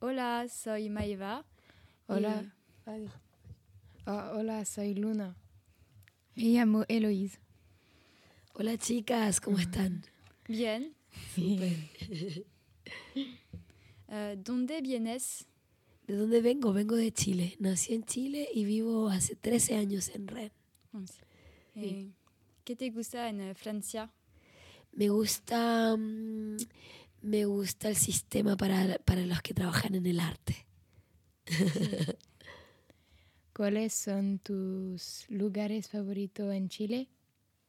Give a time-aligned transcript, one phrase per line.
[0.00, 1.44] Hola, soy Maeva.
[2.06, 2.52] Hola.
[4.06, 5.36] Ah, hola, soy Luna.
[6.34, 7.38] Me llamo Eloise.
[8.54, 10.04] Hola chicas, ¿cómo están?
[10.46, 10.94] Bien.
[14.10, 15.46] Eh, ¿Dónde vienes?
[16.06, 16.72] ¿De dónde vengo?
[16.72, 17.56] Vengo de Chile.
[17.58, 20.52] Nací en Chile y vivo hace 13 años en Rennes.
[21.74, 22.08] Eh,
[22.64, 24.10] ¿Qué te gusta en eh, Francia?
[24.92, 26.56] Me gusta, mm,
[27.22, 30.66] me gusta el sistema para, para los que trabajan en el arte.
[33.52, 37.08] ¿Cuáles son tus lugares favoritos en Chile?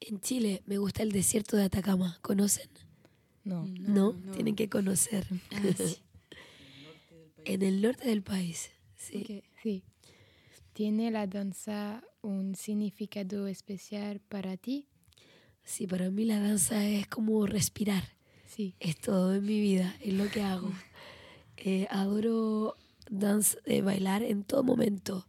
[0.00, 2.18] En Chile me gusta el desierto de Atacama.
[2.22, 2.68] ¿Conocen?
[3.44, 3.66] No.
[3.66, 5.26] No, tienen que conocer.
[7.44, 8.70] en el norte del país.
[8.96, 9.42] Sí.
[9.62, 9.82] Sí.
[10.72, 14.86] ¿Tiene la danza un significado especial para ti?
[15.64, 18.04] Sí, para mí la danza es como respirar.
[18.54, 18.74] Sí.
[18.80, 20.70] Es todo en mi vida, es lo que hago.
[21.64, 22.76] Eh, adoro
[23.08, 25.28] dance, eh, bailar en todo momento,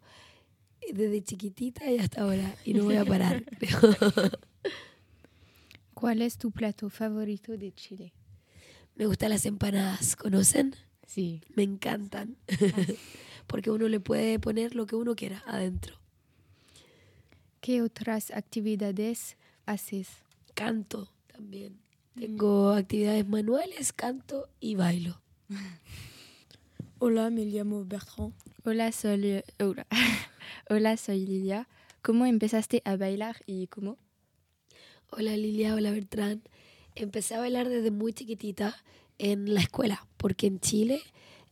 [0.91, 3.43] desde chiquitita y hasta ahora, y no voy a parar.
[5.93, 8.13] ¿Cuál es tu plato favorito de Chile?
[8.95, 10.75] Me gustan las empanadas, ¿conocen?
[11.05, 11.43] Sí.
[11.55, 12.35] Me encantan,
[13.45, 15.99] porque uno le puede poner lo que uno quiera adentro.
[17.61, 19.37] ¿Qué otras actividades
[19.67, 20.07] haces?
[20.55, 21.82] Canto también.
[22.15, 25.19] Tengo actividades manuales, canto y bailo.
[26.99, 28.33] Hola, me llamo Bertrand.
[28.63, 29.87] Hola, soy, hola.
[30.69, 31.67] Hola, soy Lilia.
[32.03, 33.97] ¿Cómo empezaste a bailar y cómo?
[35.09, 36.43] Hola Lilia, hola Bertrán.
[36.95, 38.75] Empecé a bailar desde muy chiquitita
[39.17, 41.01] en la escuela, porque en Chile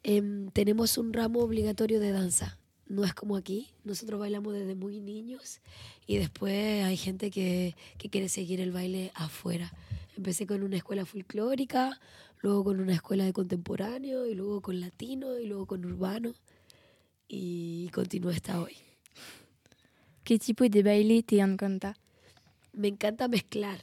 [0.04, 2.60] em, tenemos un ramo obligatorio de danza.
[2.88, 5.62] No es como aquí, nosotros bailamos desde muy niños
[6.06, 9.74] y después hay gente que, que quiere seguir el baile afuera.
[10.16, 12.00] Empecé con una escuela folclórica,
[12.40, 16.34] luego con una escuela de contemporáneo y luego con latino y luego con urbano
[17.28, 18.76] y continúo hasta hoy.
[20.24, 21.96] ¿Qué tipo de baile te encanta?
[22.74, 23.80] me encanta mezclar.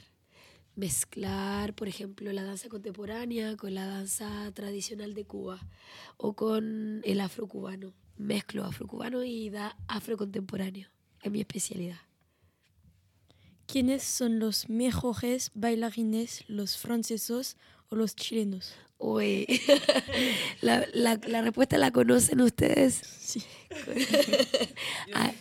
[0.76, 5.60] Mezclar, por ejemplo, la danza contemporánea con la danza tradicional de Cuba
[6.16, 7.94] o con el afrocubano.
[8.16, 10.88] Mezclo afrocubano y da afrocontemporáneo.
[11.22, 12.07] Es mi especialidad.
[13.68, 17.58] ¿Quiénes son los mejores bailarines, los franceses
[17.90, 18.72] o los chilenos?
[18.98, 19.46] Uy,
[20.62, 22.94] la, la, la respuesta la conocen ustedes.
[23.20, 23.42] Sí.
[25.14, 25.32] Ah,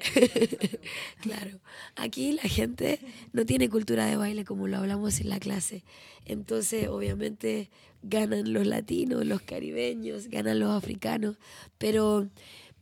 [1.20, 1.60] Claro,
[1.96, 3.00] aquí la gente
[3.32, 5.84] no tiene cultura de baile como lo hablamos en la clase.
[6.24, 7.70] Entonces, obviamente,
[8.02, 11.36] ganan los latinos, los caribeños, ganan los africanos.
[11.78, 12.28] Pero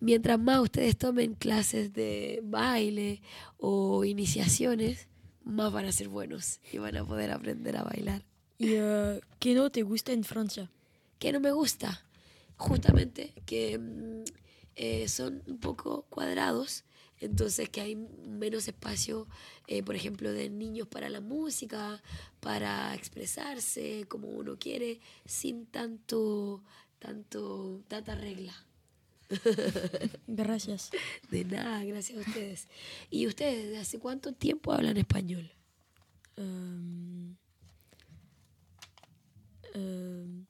[0.01, 3.23] mientras más ustedes tomen clases de baile
[3.59, 5.09] o iniciaciones,
[5.45, 8.25] más van a ser buenos y van a poder aprender a bailar.
[8.59, 10.71] ¿Y eh, qué no te gusta en Francia?
[11.19, 12.05] que no me gusta,
[12.57, 14.25] justamente que mm,
[14.77, 16.85] eh, son un poco cuadrados,
[17.19, 19.27] entonces que hay menos espacio,
[19.67, 22.03] eh, por ejemplo, de niños para la música,
[22.41, 26.63] para expresarse como uno quiere, sin tanto,
[26.99, 28.53] tanto, tanta regla.
[30.27, 30.91] Gracias.
[31.31, 32.69] De nada, gracias a ustedes.
[33.11, 35.51] ¿Y ustedes desde hace cuánto tiempo hablan español?
[36.37, 37.35] Um,
[39.75, 40.47] um,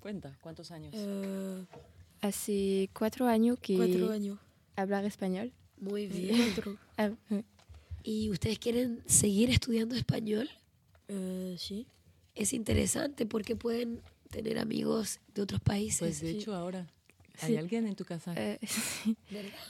[0.00, 0.92] Cuenta, ¿cuántos años?
[0.96, 1.64] eh,
[2.20, 4.38] Hace cuatro años que cuatro años.
[4.76, 5.52] hablar español.
[5.78, 6.36] Muy bien.
[6.54, 6.76] Cuatro.
[6.96, 7.42] Ah, eh.
[8.02, 10.48] ¿Y ustedes quieren seguir estudiando español?
[11.08, 11.86] Eh, sí.
[12.38, 14.00] Es interesante porque pueden
[14.30, 15.98] tener amigos de otros países.
[15.98, 16.86] Pues de hecho ahora,
[17.40, 18.32] ¿hay alguien en tu casa?
[18.36, 19.16] Eh, sí.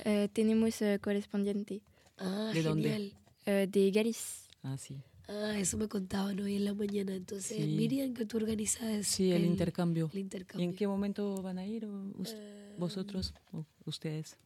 [0.05, 1.81] Eh, tenemos eh, correspondiente
[2.19, 2.91] Ah, ¿De dónde?
[2.91, 3.13] genial.
[3.47, 4.51] eh, de Galicia.
[4.63, 5.01] Ah, sí.
[5.29, 7.15] Ah, eso me contaban hoy en la mañana.
[7.15, 7.67] Entonces, Sí.
[7.77, 10.09] Miriam, que tú organizas Sí, el, intercambio.
[10.13, 10.69] el ¿Y intercambio.
[10.69, 14.37] en qué momento van a ir o Eh, vosotros o ustedes?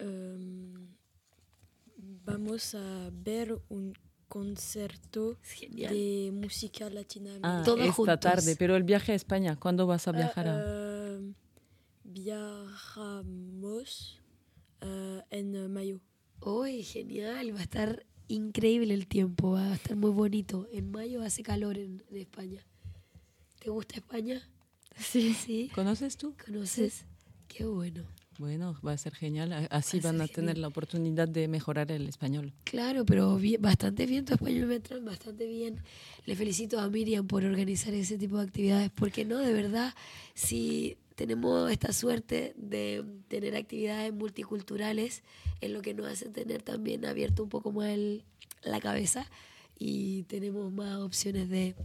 [0.00, 0.88] um,
[2.24, 3.94] vamos a ver un
[4.34, 7.30] concierto de música latina.
[7.44, 8.20] Ah, Todos esta juntos.
[8.20, 10.48] tarde, pero el viaje a España, ¿cuándo vas a viajar?
[10.48, 11.32] a- Eh,
[12.02, 14.20] viajamos
[14.80, 16.00] eh, en mayo.
[16.40, 17.54] Uy, genial.
[17.54, 19.52] Va a estar increíble el tiempo.
[19.52, 20.66] Va a estar muy bonito.
[20.72, 22.66] En mayo hace calor en, en España.
[23.60, 24.42] ¿Te gusta España?
[24.98, 25.32] Sí.
[25.32, 25.70] ¿Sí?
[25.74, 26.34] ¿Conoces tú?
[26.44, 27.04] ¿Conoces?
[27.46, 28.02] Qué bueno.
[28.38, 29.52] Bueno, va a ser genial.
[29.70, 32.52] Así Va van a tener la oportunidad de mejorar el español.
[32.64, 35.80] Claro, pero bien- bastante bien tu español, Bertrand, bastante bien.
[36.26, 39.94] Le felicito a Miriam por organizar ese tipo de actividades, porque no, de verdad,
[40.34, 45.22] si tenemos esta suerte de tener actividades multiculturales,
[45.60, 48.24] es lo que nos hace tener también abierto un poco más el-
[48.64, 49.30] la cabeza
[49.78, 51.76] y tenemos más opciones de,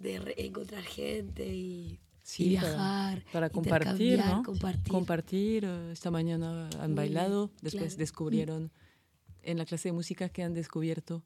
[0.00, 1.98] de encontrar gente y,
[2.28, 4.42] Sí, y para- viajar, Para compartir, intercambiar, ¿no?
[4.42, 4.92] compartir.
[4.92, 5.64] Compartir.
[5.64, 7.98] eh, Esta mañana han bailado, después claro.
[8.00, 8.70] descubrieron
[9.42, 11.24] en la clase de música que han descubierto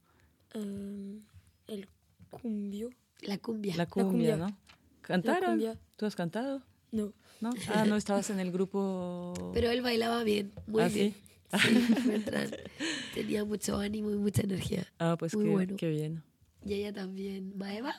[0.55, 1.19] Euh,
[1.67, 1.89] el
[2.31, 2.91] cumbio.
[3.23, 3.75] La cumbia.
[3.77, 4.37] la cumbia, cumbia.
[4.37, 4.57] ¿no?
[5.01, 5.51] ¿Cantaron?
[5.51, 5.77] cumbia.
[5.97, 6.63] ¿Tú has cantado?
[6.93, 7.13] No.
[7.41, 7.51] ¿No?
[7.75, 9.51] Ah, no estabas en el grupo.
[9.55, 11.15] Pero él bailaba bien, muy ¿Ah, bien.
[11.15, 11.59] sí?
[11.59, 11.85] Sí.
[13.15, 14.87] Tenía mucho ánimo y mucha energía.
[15.01, 15.77] Ah, pues Muy qué, bueno.
[15.77, 16.23] qué bien.
[16.65, 17.59] Y ella también.
[17.59, 17.93] ¿Maeva?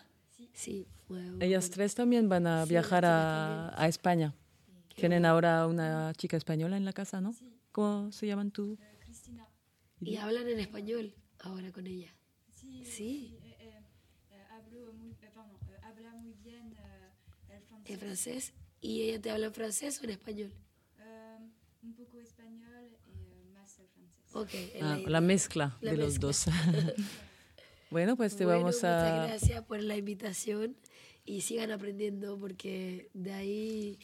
[0.54, 0.88] Sí.
[1.10, 4.34] Muy Ellas tres también van a Sí, viajar a, a España.
[4.96, 7.36] Tienen ahora una chica española en la casa, ¿no?
[7.72, 8.78] ¿Cómo se llaman tú?
[10.02, 12.14] Y hablan en español ahora con ella.
[12.54, 13.38] Sí.
[15.82, 18.54] habla muy bien eh, el francés, En francés.
[18.82, 20.52] ¿Y ella te habla en francés o en español?
[21.00, 21.38] eh,
[21.84, 24.36] un poco español y eh, más el francés.
[24.36, 24.54] Ok.
[24.76, 26.46] en Ah, la- la mezcla la de los dos.
[27.94, 29.28] bueno, pues te Bueno, vamos Muchas a...
[29.28, 30.76] gracias por la invitación
[31.26, 34.00] y sigan aprendiendo porque de ahí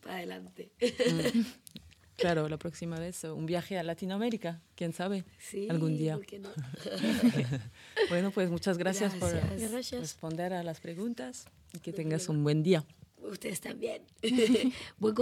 [0.00, 0.70] para adelante.
[2.18, 6.16] Claro, la próxima vez un viaje a Latinoamérica, quién sabe, Sí, algún día.
[6.16, 6.48] ¿por qué no?
[8.08, 10.00] Bueno, pues muchas gracias, por Gracias.
[10.00, 12.84] Responder a las preguntas y que tengas un buen día.
[13.22, 14.02] Ustedes también.
[14.98, 15.14] Buen.